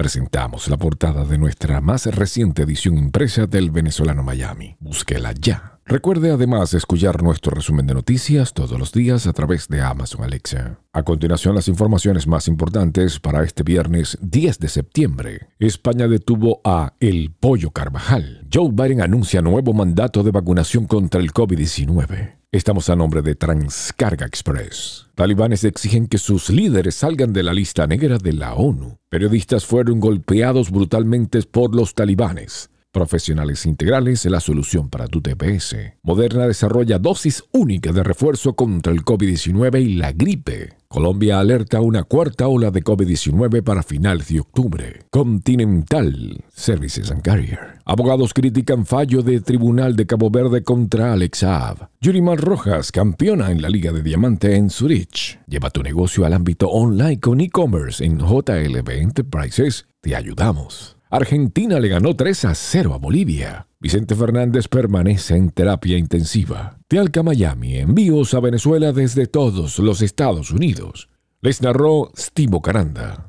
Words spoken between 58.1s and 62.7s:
JLB Enterprises. Te ayudamos. Argentina le ganó 3 a